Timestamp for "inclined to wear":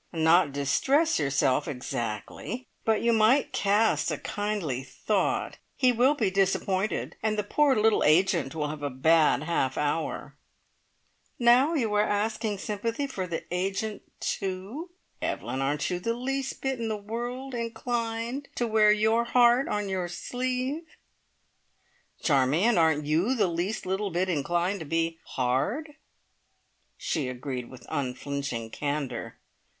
17.53-18.91